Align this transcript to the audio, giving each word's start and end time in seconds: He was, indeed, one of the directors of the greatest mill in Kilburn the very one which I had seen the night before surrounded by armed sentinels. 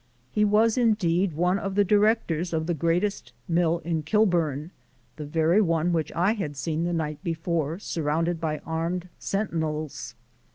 He 0.31 0.43
was, 0.43 0.79
indeed, 0.79 1.33
one 1.33 1.59
of 1.59 1.75
the 1.75 1.83
directors 1.83 2.53
of 2.53 2.65
the 2.65 2.73
greatest 2.73 3.33
mill 3.47 3.83
in 3.85 4.01
Kilburn 4.01 4.71
the 5.17 5.25
very 5.27 5.61
one 5.61 5.93
which 5.93 6.11
I 6.13 6.33
had 6.33 6.57
seen 6.57 6.85
the 6.85 6.91
night 6.91 7.19
before 7.23 7.77
surrounded 7.77 8.41
by 8.41 8.61
armed 8.65 9.09
sentinels. 9.19 10.15